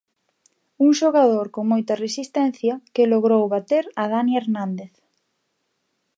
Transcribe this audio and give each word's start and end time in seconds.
Un 0.85 0.91
xogador 0.99 1.47
con 1.55 1.65
moita 1.71 1.93
resistencia 2.05 2.73
que 2.93 3.09
logrou 3.11 3.43
bater 3.55 3.85
a 4.01 4.03
Dani 4.13 4.33
Hernández. 4.41 4.93